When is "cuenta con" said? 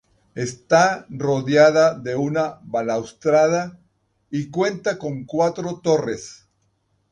4.49-5.25